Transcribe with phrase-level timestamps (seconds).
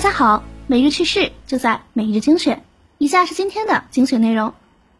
[0.00, 2.64] 大家好，每日趣事就在每日精选。
[2.96, 4.54] 以下是今天的精选内容。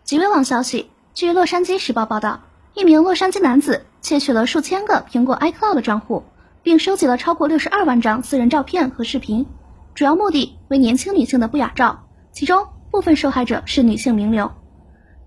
[0.05, 2.43] 极微网消息，据洛杉矶时报报道，
[2.75, 6.25] 一名洛杉矶男子窃取了数千个苹果 iCloud 账户，
[6.63, 9.47] 并收集了超过六十二万张私人照片和视频，
[9.95, 14.53] 主要目的为年轻女性的不雅照，其中部分受害者是女性名流。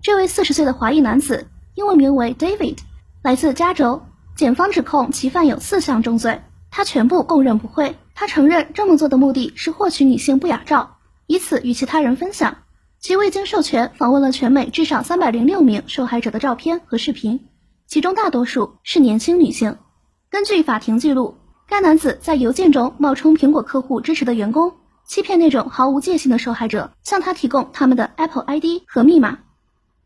[0.00, 2.78] 这位四十岁的华裔男子，英文名为 David，
[3.22, 4.00] 来自加州。
[4.36, 7.96] 检方指控其犯有四项重罪，他全部供认不讳。
[8.14, 12.58] 他承认这么做的目的是获取女性不雅照，以此与其他人分享。
[13.00, 17.48] 其未经授权访问了全美至少三百零六名受害者的照片和视频，
[17.86, 19.76] 其中大多数是年轻女性。
[20.30, 21.36] 根据法庭记录，
[21.68, 24.72] 该男子在邮件中冒充苹果客户支持的员工，
[25.06, 29.40] 欺骗那种毫无戒心的受害者，向他提供他们的 Apple ID 和密码。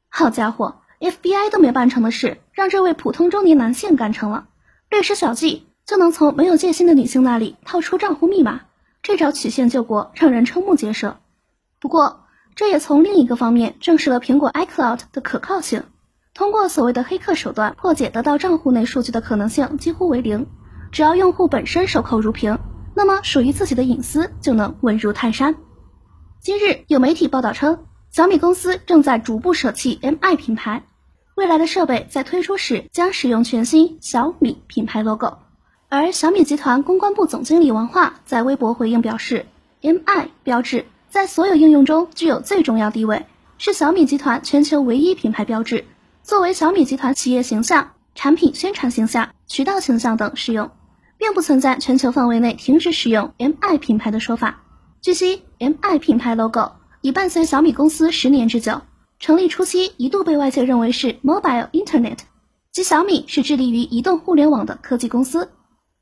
[0.09, 4.49] 好家伙！FBI 都没办成的事，让这位普通中年男性干成了。
[4.91, 8.61] 略施小计就能从没有戒心的女性那里套出账户密码，
[9.03, 11.17] 这招曲线救国，让人瞠目结舌。
[11.81, 15.85] 不过，这也从另一个方面证实了苹果 iCloud 的可靠性。
[16.35, 20.47] 通过所谓的黑客手段破解得到账户内数据的可能性几乎为零。
[20.93, 22.59] 只要用户本身守口如瓶，
[22.95, 25.55] 那么属于自己的隐私就能稳如泰山。
[26.39, 27.87] 今日有媒体报道称。
[28.11, 30.85] 小米公司正在逐步舍弃 Mi 品牌，
[31.35, 35.39] 未来的设备在推出时将使用全新小米品牌 logo。
[35.91, 39.47] 而小米集团公关部总经理王化在微博回应表示
[39.81, 43.25] ，Mi 标志在所有应用中具有最重要地位，
[43.57, 45.87] 是小米集团全球唯一品牌标志，
[46.23, 50.71] 作为小米集团企业形象、产品宣传形象、渠道形象等使用，
[51.17, 54.63] 并不存在全球范围内停止使用 Mi 品牌的说法。
[55.01, 56.73] 据悉，Mi 品牌 logo。
[57.01, 58.83] 已伴随小米公司十年之久。
[59.21, 62.19] 成立初期一度被外界认为是 Mobile Internet，
[62.73, 65.49] 即小米是致力于移动互联网的科技公司。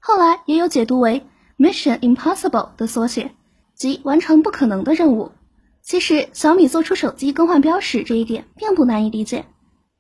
[0.07, 1.27] 后来也有解读为
[1.59, 3.33] Mission Impossible 的缩写，
[3.75, 5.33] 即完成不可能的任务。
[5.83, 9.47] 其实小米做出手机更换标识这一点并不难以理解。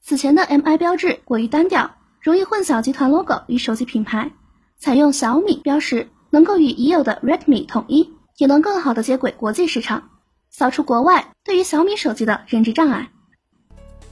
[0.01, 1.91] 此前的 Mi 标志过于单调，
[2.21, 4.31] 容易混淆集团 logo 与手机品牌。
[4.79, 10.11] 采用小米标识，能够与已有的 Redmi 统一，也能更好的接轨国际市场。
[10.51, 13.11] 扫除国外对于小米手机的认知障碍。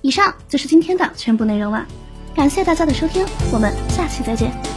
[0.02, 1.86] 以上就是今天的全部内容了，
[2.34, 4.73] 感谢大家的收听，我们下期再见。